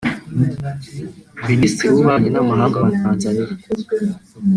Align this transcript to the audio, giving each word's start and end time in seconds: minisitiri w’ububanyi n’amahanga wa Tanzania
minisitiri 1.49 1.87
w’ububanyi 1.89 2.29
n’amahanga 2.31 2.77
wa 2.83 2.91
Tanzania 3.01 3.53